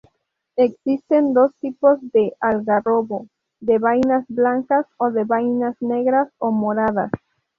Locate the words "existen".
0.55-1.31